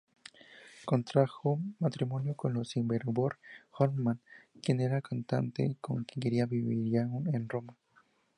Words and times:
Contrajo 0.83 1.59
matrimonio 1.79 2.33
con 2.35 2.55
Ingeborg 2.57 3.37
Hoffman, 3.73 4.19
quien 4.59 4.79
era 4.79 4.99
cantante 4.99 5.63
y 5.63 5.75
con 5.75 6.05
quien 6.05 6.49
viviría 6.49 7.01
en 7.03 7.47
Roma. 7.47 7.77